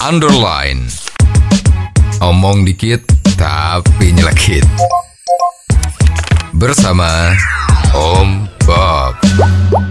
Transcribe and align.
underline. 0.00 0.88
Omong 2.24 2.64
dikit 2.64 3.04
tapi 3.36 4.16
nyelekit. 4.16 4.64
Bersama 6.56 7.36
Om 7.92 8.48
Bob. 8.64 9.20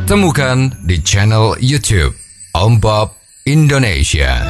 Temukan 0.10 0.74
di 0.82 0.98
channel 1.06 1.54
YouTube 1.62 2.18
Om 2.58 2.82
Bob 2.82 3.14
Indonesia. 3.46 4.50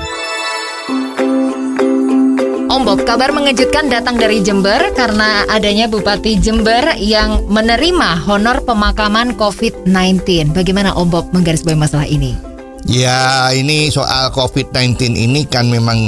Om 2.69 2.81
Bob, 2.87 3.03
kabar 3.03 3.35
mengejutkan 3.35 3.91
datang 3.91 4.15
dari 4.15 4.39
Jember 4.39 4.95
karena 4.95 5.43
adanya 5.51 5.91
Bupati 5.91 6.39
Jember 6.39 6.95
yang 6.95 7.43
menerima 7.51 8.23
honor 8.31 8.63
pemakaman 8.63 9.35
COVID-19. 9.35 10.55
Bagaimana 10.55 10.95
Om 10.95 11.07
Bob 11.11 11.25
menggarisbawahi 11.35 11.79
masalah 11.79 12.07
ini? 12.07 12.48
Ya, 12.87 13.49
ini 13.51 13.91
soal 13.91 14.31
COVID-19 14.31 15.11
ini 15.11 15.43
kan 15.45 15.67
memang 15.67 15.99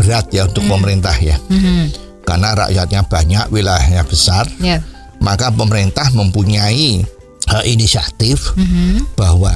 berat 0.00 0.32
ya 0.32 0.48
untuk 0.48 0.64
pemerintah 0.66 1.14
ya. 1.20 1.36
Mhm. 1.48 1.92
Karena 2.24 2.56
rakyatnya 2.56 3.04
banyak, 3.04 3.44
wilayahnya 3.52 4.02
besar, 4.08 4.48
Ya. 4.58 4.80
maka 5.20 5.52
pemerintah 5.52 6.08
mempunyai 6.12 7.04
eh, 7.44 7.64
inisiatif 7.68 8.56
Mhm. 8.56 9.20
bahwa 9.20 9.52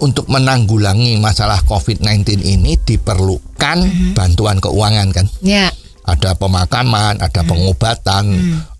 untuk 0.00 0.24
menanggulangi 0.24 1.20
masalah 1.20 1.60
COVID-19 1.68 2.40
ini 2.40 2.80
diperlukan 2.80 3.78
Mhm. 3.84 4.16
bantuan 4.16 4.56
keuangan 4.56 5.12
kan. 5.12 5.28
Ya. 5.44 5.68
Ada 6.08 6.32
pemakaman, 6.40 7.20
ada 7.20 7.44
Mhm. 7.44 7.48
pengobatan, 7.52 8.24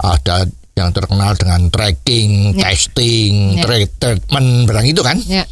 ada 0.00 0.48
yang 0.72 0.88
terkenal 0.88 1.36
dengan 1.36 1.68
tracking, 1.68 2.56
Ya. 2.56 2.72
testing, 2.72 3.60
tre- 3.60 3.92
treatment, 4.00 4.64
barang 4.64 4.86
itu 4.88 5.04
kan. 5.04 5.20
Ya. 5.28 5.44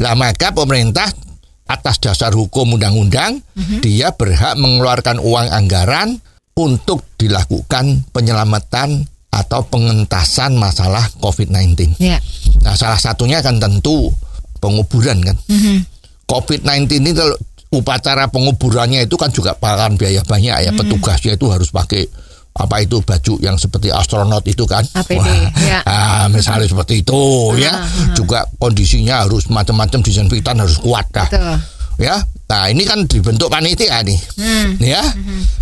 Lah 0.00 0.16
maka 0.16 0.50
pemerintah 0.56 1.12
atas 1.70 2.02
dasar 2.02 2.34
hukum 2.34 2.74
undang-undang 2.74 3.38
Mhm. 3.54 3.78
dia 3.84 4.10
berhak 4.10 4.58
mengeluarkan 4.58 5.22
uang 5.22 5.48
anggaran 5.54 6.18
untuk 6.58 7.06
dilakukan 7.14 8.10
penyelamatan 8.10 9.06
atau 9.30 9.62
pengentasan 9.70 10.58
masalah 10.58 11.06
COVID-19. 11.22 11.94
Ya. 12.02 12.18
Nah, 12.66 12.74
salah 12.74 12.98
satunya 12.98 13.38
kan 13.38 13.62
tentu 13.62 14.10
penguburan 14.58 15.22
kan. 15.22 15.38
Mhm. 15.46 15.86
COVID-19 16.26 16.98
ini 17.06 17.14
kalau 17.14 17.38
upacara 17.70 18.26
penguburannya 18.26 19.06
itu 19.06 19.14
kan 19.14 19.30
juga 19.30 19.54
pakan 19.54 19.94
biaya 19.94 20.26
banyak 20.26 20.56
ya. 20.66 20.70
Petugasnya 20.74 21.38
itu 21.38 21.46
harus 21.46 21.70
pakai 21.70 22.10
apa 22.50 22.82
itu 22.82 22.98
baju 22.98 23.34
yang 23.38 23.54
seperti 23.54 23.94
astronot 23.94 24.42
itu 24.44 24.66
kan. 24.66 24.82
APD, 24.82 25.28
ya. 25.62 25.80
ah, 25.90 26.26
misalnya 26.26 26.66
seperti 26.66 27.06
itu 27.06 27.20
ya. 27.56 27.86
Juga 28.12 28.44
kondisinya 28.58 29.22
harus 29.24 29.46
macam-macam 29.48 30.02
disinfektan 30.02 30.58
harus 30.58 30.82
kuat 30.82 31.06
dah. 31.14 31.28
Betul. 31.30 31.56
Ya. 32.00 32.16
Nah, 32.50 32.66
ini 32.66 32.82
kan 32.82 33.06
dibentuk 33.06 33.46
panitia 33.46 34.02
nih. 34.02 34.18
Hmm. 34.34 34.68
Ya. 34.82 35.04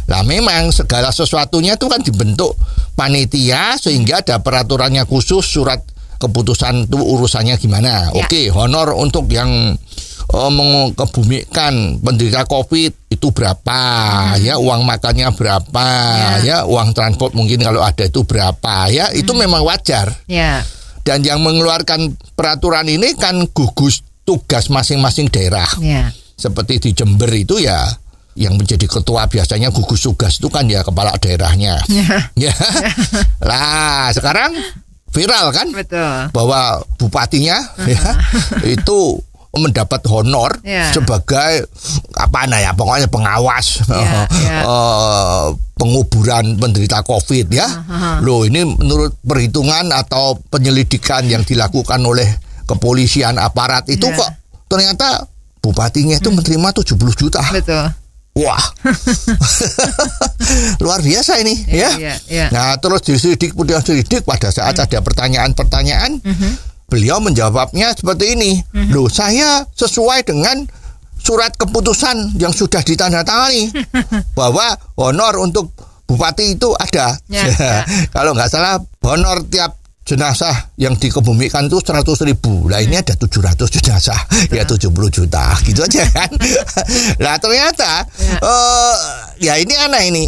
Nah, 0.08 0.24
memang 0.24 0.72
segala 0.72 1.12
sesuatunya 1.12 1.76
itu 1.76 1.84
kan 1.84 2.00
dibentuk 2.00 2.56
panitia 2.96 3.76
sehingga 3.76 4.24
ada 4.24 4.40
peraturannya 4.40 5.04
khusus 5.04 5.44
surat 5.44 5.84
keputusan 6.18 6.88
itu 6.88 6.96
urusannya 6.96 7.60
gimana. 7.60 8.08
Ya. 8.10 8.24
Oke, 8.24 8.48
honor 8.48 8.96
untuk 8.96 9.28
yang 9.28 9.76
oh, 10.32 10.50
mengebumikan 10.52 12.00
penderita 12.00 12.44
Covid 12.44 12.92
itu 13.08 13.28
berapa 13.32 13.80
ya, 14.38 14.60
uang 14.60 14.84
makannya 14.84 15.32
berapa 15.32 15.86
ya. 16.44 16.64
uang 16.68 16.92
transport 16.92 17.32
mungkin 17.32 17.64
kalau 17.64 17.80
ada 17.80 18.04
itu 18.04 18.22
berapa 18.24 18.88
ya, 18.92 19.08
itu 19.12 19.32
memang 19.32 19.64
wajar. 19.64 20.12
Ya. 20.28 20.60
Dan 21.02 21.24
yang 21.24 21.40
mengeluarkan 21.40 22.12
peraturan 22.36 22.84
ini 22.84 23.16
kan 23.16 23.48
gugus 23.56 24.04
tugas 24.28 24.68
masing-masing 24.68 25.32
daerah 25.32 25.64
Ya. 25.80 26.12
seperti 26.36 26.76
di 26.84 26.90
Jember 26.92 27.32
itu 27.32 27.56
ya 27.56 27.88
yang 28.36 28.54
menjadi 28.60 28.84
ketua 28.86 29.24
biasanya 29.26 29.72
gugus 29.72 30.04
tugas 30.04 30.36
itu 30.36 30.46
kan 30.52 30.68
ya 30.68 30.84
kepala 30.84 31.16
daerahnya. 31.16 31.80
ya. 32.36 32.52
Lah, 33.48 34.12
sekarang 34.12 34.52
viral 35.08 35.50
kan 35.50 35.72
Betul. 35.72 36.28
bahwa 36.30 36.84
bupatinya 37.00 37.56
ya 37.88 38.02
itu 38.68 39.16
mendapat 39.60 40.00
honor 40.06 40.56
Ya. 40.62 40.90
sebagai 40.90 41.66
apa 42.14 42.46
nah 42.46 42.58
ya 42.58 42.72
pokoknya 42.72 43.06
pengawas 43.06 43.82
Ya, 43.84 44.24
ya. 44.46 44.58
eh, 44.62 45.46
penguburan 45.74 46.56
penderita 46.56 47.02
Covid 47.02 47.46
ya. 47.48 47.66
Loh 48.20 48.42
ini 48.42 48.62
menurut 48.64 49.14
perhitungan 49.20 49.90
atau 49.90 50.34
penyelidikan 50.44 51.22
yang 51.24 51.42
dilakukan 51.42 51.98
oleh 52.00 52.26
kepolisian 52.64 53.36
aparat 53.36 53.86
itu 53.86 54.04
Ya. 54.04 54.16
kok 54.16 54.30
ternyata 54.66 55.24
bupatinya 55.58 56.14
itu 56.14 56.28
menerima 56.28 56.68
70 56.72 57.14
juta. 57.14 57.42
Betul. 57.50 57.86
Wah. 58.38 58.64
Luar 60.82 61.00
biasa 61.00 61.38
ini 61.40 61.54
Iya, 61.66 61.74
ya. 61.74 61.90
iya, 61.98 62.14
iya. 62.28 62.46
Nah, 62.50 62.78
terus 62.78 63.02
diselidik 63.02 63.52
kemudian 63.52 63.80
diselidik 63.80 64.22
pada 64.22 64.48
saat 64.48 64.74
ada 64.74 64.98
pertanyaan-pertanyaan 64.98 66.22
beliau 66.88 67.20
menjawabnya 67.20 67.92
seperti 67.92 68.34
ini. 68.34 68.52
Loh, 68.90 69.06
saya 69.06 69.62
sesuai 69.70 70.24
dengan 70.24 70.64
surat 71.20 71.52
keputusan 71.54 72.40
yang 72.40 72.50
sudah 72.50 72.80
ditandatangani. 72.80 73.68
Bahwa 74.38 74.72
honor 74.96 75.38
untuk 75.38 75.70
bupati 76.08 76.56
itu 76.56 76.72
ada. 76.74 77.12
Ya, 77.28 77.44
ya. 77.52 77.84
Kalau 78.08 78.32
nggak 78.32 78.48
salah 78.48 78.80
honor 79.04 79.44
tiap 79.46 79.76
jenazah 80.08 80.72
yang 80.80 80.96
dikebumikan 80.96 81.68
itu 81.68 81.84
100 81.84 82.00
ribu. 82.24 82.64
Lah 82.64 82.80
ini 82.80 82.96
ada 82.96 83.12
700 83.12 83.60
jenazah. 83.68 84.16
Ya 84.48 84.64
70 84.64 84.88
juta. 85.12 85.52
Gitu 85.60 85.84
aja 85.84 86.08
kan. 86.08 86.32
Nah 87.22 87.36
ternyata 87.36 88.08
Ya. 88.16 88.36
eh, 88.40 88.96
Ya 89.38 89.54
ini 89.60 89.76
aneh 89.76 90.08
ini 90.08 90.24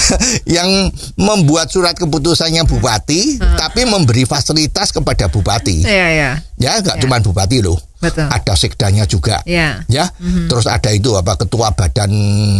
yang 0.56 0.68
membuat 1.16 1.68
surat 1.68 1.94
keputusannya 1.96 2.64
bupati 2.64 3.36
tapi 3.58 3.84
memberi 3.84 4.24
fasilitas 4.24 4.90
kepada 4.90 5.28
bupati 5.28 5.84
Iya, 5.84 6.08
ya. 6.12 6.30
Ya 6.62 6.78
nggak 6.78 6.96
Ya. 6.96 7.02
cuma 7.02 7.18
bupati 7.18 7.58
loh 7.58 7.74
Betul. 7.98 8.26
ada 8.26 8.54
sekdanya 8.54 9.04
juga 9.04 9.38
Ya. 9.42 9.82
ya 9.86 10.10
terus 10.46 10.66
ada 10.66 10.90
itu 10.90 11.10
apa 11.12 11.34
ketua 11.36 11.70
badan 11.70 12.10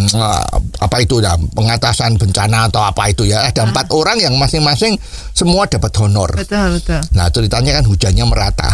eh, 0.07 0.43
apa 0.79 0.97
itu 0.99 1.19
ya 1.19 1.35
pengatasan 1.35 2.15
bencana 2.15 2.67
atau 2.67 2.79
apa 2.81 3.07
itu 3.07 3.23
ya 3.25 3.43
ada 3.45 3.63
empat 3.65 3.91
orang 3.91 4.19
yang 4.19 4.35
masing-masing 4.37 4.95
semua 5.33 5.67
dapat 5.67 5.91
honor 5.97 6.31
Betul, 6.33 6.77
betul. 6.77 7.01
nah 7.11 7.27
ceritanya 7.27 7.75
kan 7.75 7.85
hujannya 7.85 8.25
merata 8.25 8.71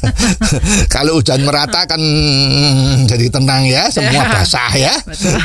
kalau 0.92 1.16
hujan 1.16 1.40
merata 1.42 1.84
kan 1.86 2.00
jadi 3.06 3.26
tenang 3.30 3.64
ya 3.64 3.88
semua 3.88 4.12
Ya. 4.12 4.28
basah 4.28 4.72
ya 4.74 4.94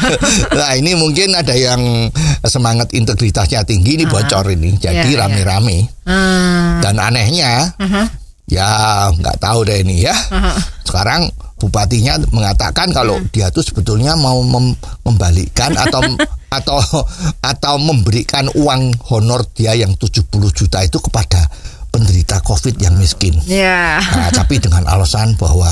nah 0.57 0.71
ini 0.73 0.95
mungkin 0.95 1.31
ada 1.31 1.53
yang 1.53 2.11
semangat 2.43 2.91
integritasnya 2.91 3.63
tinggi 3.63 3.95
ini 3.95 4.05
bocor 4.05 4.47
ini 4.49 4.75
jadi 4.75 5.05
Ya, 5.05 5.15
ya. 5.15 5.19
rame-rame 5.25 5.91
Hmm. 6.05 6.85
dan 6.85 6.99
anehnya 6.99 7.73
Aha. 7.77 8.03
Ya 8.45 9.09
nggak 9.09 9.37
tahu 9.41 9.65
deh 9.65 9.81
ini 9.81 10.05
ya 10.05 10.13
Aha. 10.13 10.53
sekarang 10.85 11.29
bupatinya 11.57 12.19
mengatakan 12.29 12.93
kalau 12.93 13.17
dia 13.33 13.49
tuh 13.49 13.65
sebetulnya 13.65 14.13
mau 14.13 14.43
mem- 14.45 14.77
membalikkan 15.01 15.73
atau 15.73 16.01
atau 16.57 16.77
atau 17.41 17.75
memberikan 17.81 18.47
uang 18.53 18.93
honor 19.09 19.43
dia 19.55 19.73
yang 19.73 19.97
70 19.97 20.29
juta 20.53 20.85
itu 20.85 21.01
kepada 21.01 21.49
penderita 21.95 22.43
Covid 22.43 22.75
yang 22.75 22.99
miskin. 22.99 23.39
Ya. 23.47 24.03
Nah, 24.03 24.27
tapi 24.27 24.59
dengan 24.59 24.83
alasan 24.83 25.39
bahwa 25.39 25.71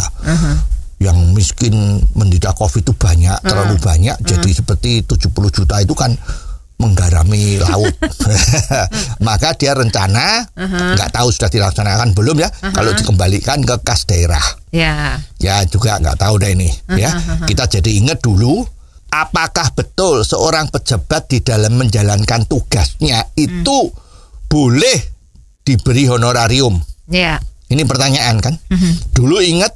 yang 1.04 1.20
miskin 1.36 2.00
menderita 2.16 2.56
Covid 2.56 2.80
itu 2.80 2.96
banyak, 2.96 3.44
terlalu 3.44 3.76
banyak, 3.76 4.16
jadi 4.24 4.50
seperti 4.56 5.04
70 5.04 5.36
juta 5.52 5.84
itu 5.84 5.92
kan 5.92 6.16
menggarami 6.84 7.56
laut. 7.64 7.96
Maka 9.20 9.56
dia 9.56 9.72
rencana 9.72 10.44
nggak 10.94 11.10
tahu 11.12 11.32
sudah 11.32 11.48
dilaksanakan 11.48 12.12
belum 12.12 12.44
ya 12.44 12.50
kalau 12.76 12.92
dikembalikan 12.92 13.64
ke 13.64 13.76
kas 13.82 14.04
daerah. 14.04 14.44
Ya. 14.70 15.18
Ya 15.40 15.64
juga 15.64 15.96
nggak 15.98 16.20
tahu 16.20 16.44
deh 16.44 16.52
ini 16.52 16.68
ya. 16.94 17.16
Kita 17.48 17.66
jadi 17.66 17.88
ingat 17.96 18.20
dulu 18.20 18.68
apakah 19.10 19.72
betul 19.72 20.22
seorang 20.22 20.68
pejabat 20.68 21.30
di 21.30 21.40
dalam 21.40 21.80
menjalankan 21.80 22.44
tugasnya 22.44 23.32
itu 23.34 23.88
boleh 24.46 24.98
diberi 25.64 26.06
honorarium? 26.06 26.78
Ya. 27.08 27.40
Ini 27.72 27.88
pertanyaan 27.88 28.38
kan. 28.38 28.60
Dulu 29.16 29.40
ingat 29.40 29.72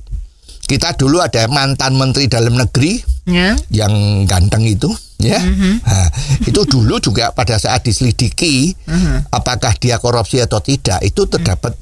kita 0.68 1.00
dulu 1.00 1.24
ada 1.24 1.48
mantan 1.48 1.96
menteri 1.96 2.28
dalam 2.28 2.54
negeri 2.54 3.16
Ya. 3.28 3.60
yang 3.68 4.24
ganteng 4.24 4.64
itu 4.64 4.88
ya 5.20 5.36
Nah, 5.84 6.07
itu 6.44 6.62
dulu 6.64 7.00
juga 7.00 7.32
pada 7.32 7.56
saat 7.56 7.82
diselidiki 7.82 8.76
apakah 9.30 9.74
dia 9.76 9.98
korupsi 9.98 10.38
atau 10.38 10.60
tidak 10.60 11.02
itu 11.02 11.26
terdapat 11.26 11.74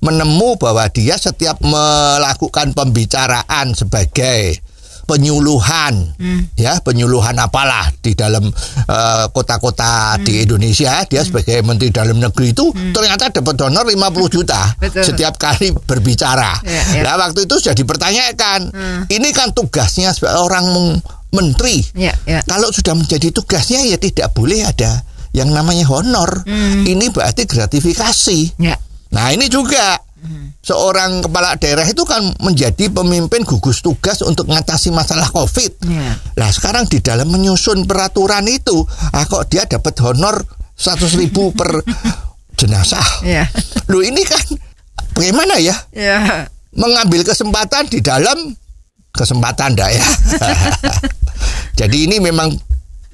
menemu 0.00 0.56
bahwa 0.56 0.88
dia 0.88 1.14
setiap 1.14 1.60
melakukan 1.60 2.72
pembicaraan 2.72 3.76
sebagai 3.76 4.56
penyuluhan 5.04 6.14
ya 6.54 6.78
penyuluhan 6.80 7.34
apalah 7.34 7.90
di 7.98 8.14
dalam 8.14 8.46
eh, 8.86 9.26
kota-kota 9.34 10.14
di 10.22 10.46
Indonesia 10.46 11.02
dia 11.04 11.26
sebagai 11.26 11.66
menteri 11.66 11.90
dalam 11.90 12.16
negeri 12.16 12.54
itu 12.54 12.70
ternyata 12.94 13.34
dapat 13.34 13.58
honor 13.60 13.90
50 13.90 13.98
juta 14.30 14.70
Betul. 14.78 15.02
setiap 15.02 15.34
kali 15.34 15.74
berbicara. 15.74 16.62
Ya, 16.62 16.82
ya. 16.94 17.02
Nah 17.02 17.14
waktu 17.18 17.44
itu 17.44 17.58
sudah 17.58 17.74
dipertanyakan 17.74 18.60
ini 19.10 19.28
kan 19.34 19.50
tugasnya 19.50 20.14
sebagai 20.14 20.40
orang 20.40 20.64
meng- 20.70 21.02
menteri. 21.30 21.82
Ya, 21.94 22.14
ya. 22.26 22.42
Kalau 22.46 22.70
sudah 22.74 22.94
menjadi 22.94 23.30
tugasnya 23.30 23.86
ya 23.86 23.96
tidak 23.98 24.34
boleh 24.34 24.66
ada 24.66 25.02
yang 25.30 25.50
namanya 25.54 25.86
honor. 25.86 26.42
Ini 26.86 27.10
berarti 27.14 27.46
gratifikasi. 27.46 28.58
Ya. 28.58 28.74
Nah 29.10 29.34
ini 29.34 29.50
juga 29.50 29.98
seorang 30.60 31.24
kepala 31.24 31.56
daerah 31.56 31.88
itu 31.88 32.04
kan 32.04 32.20
menjadi 32.44 32.92
pemimpin 32.92 33.42
gugus 33.48 33.80
tugas 33.80 34.20
untuk 34.20 34.46
mengatasi 34.46 34.92
masalah 34.92 35.26
COVID. 35.32 35.72
Ya. 35.88 36.18
Nah 36.36 36.50
sekarang 36.52 36.86
di 36.86 37.00
dalam 37.00 37.32
menyusun 37.32 37.88
peraturan 37.88 38.44
itu, 38.46 38.84
ah 39.14 39.24
kok 39.24 39.48
dia 39.48 39.64
dapat 39.64 39.96
honor 40.04 40.44
100 40.76 41.20
ribu 41.20 41.50
per 41.58 41.80
jenazah. 42.58 43.24
Ya. 43.24 43.48
Loh 43.88 44.04
ini 44.04 44.20
kan 44.26 44.42
bagaimana 45.16 45.56
ya? 45.56 45.74
Ya. 45.96 46.46
Mengambil 46.76 47.26
kesempatan 47.26 47.90
di 47.90 47.98
dalam 48.04 48.54
kesempatan 49.10 49.74
dah 49.74 49.90
ya. 49.90 50.06
Jadi 51.74 52.04
ini 52.04 52.16
memang 52.18 52.50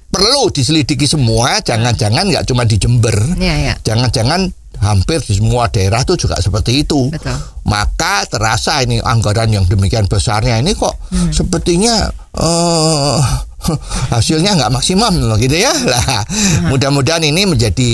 perlu 0.06 0.49
diselidiki 0.49 1.05
semua, 1.05 1.61
jangan-jangan 1.61 2.25
nggak 2.26 2.46
cuma 2.46 2.64
di 2.64 2.76
Jember. 2.76 3.14
Ya, 3.37 3.55
ya. 3.70 3.75
Jangan-jangan 3.82 4.49
hampir 4.76 5.25
di 5.25 5.32
semua 5.34 5.69
daerah 5.69 6.00
itu 6.00 6.17
juga 6.17 6.37
seperti 6.37 6.84
itu. 6.84 7.08
Betul. 7.08 7.32
Maka 7.64 8.28
terasa 8.28 8.81
ini 8.81 9.00
anggaran 9.00 9.49
yang 9.49 9.64
demikian 9.64 10.05
besarnya 10.05 10.61
ini 10.61 10.73
kok 10.73 10.93
Hmm. 11.08 11.32
sepertinya 11.32 12.12
eh, 12.37 13.19
hasilnya 14.12 14.52
nggak 14.55 14.69
maksimum 14.70 15.17
loh 15.19 15.37
gitu 15.37 15.56
ya. 15.56 15.72
Lah, 15.72 16.22
Hmm. 16.29 16.69
mudah-mudahan 16.70 17.25
ini 17.25 17.49
menjadi 17.49 17.93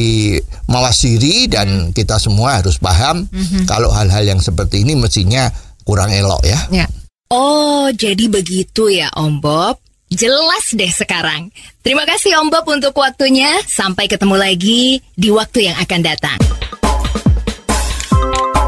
mawas 0.66 1.00
diri 1.00 1.46
dan 1.46 1.90
kita 1.90 2.18
semua 2.18 2.58
harus 2.58 2.76
paham 2.76 3.24
Hmm. 3.24 3.64
kalau 3.64 3.90
hal-hal 3.90 4.26
yang 4.26 4.38
seperti 4.38 4.82
ini 4.82 4.94
mestinya 4.94 5.48
kurang 5.82 6.10
elok 6.10 6.42
ya. 6.42 6.58
Ya. 6.70 6.86
Oh, 7.30 7.88
jadi 7.88 8.28
begitu 8.28 8.90
ya 8.90 9.08
Om 9.14 9.40
Bob. 9.40 9.78
Jelas 10.12 10.76
deh 10.76 10.92
sekarang. 10.92 11.48
Terima 11.80 12.04
kasih 12.04 12.36
Om 12.44 12.52
Bob 12.52 12.68
untuk 12.68 12.92
waktunya. 13.00 13.48
Sampai 13.64 14.12
ketemu 14.12 14.36
lagi 14.36 15.00
di 15.16 15.32
waktu 15.32 15.72
yang 15.72 15.76
akan 15.80 16.00
datang. 16.04 16.38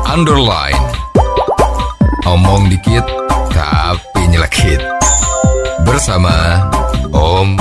Underline. 0.08 0.81
Omong 2.25 2.73
dikit 2.73 3.05
tapi 3.52 4.25
nyelekit. 4.32 4.81
Bersama 5.85 6.64
Om 7.12 7.61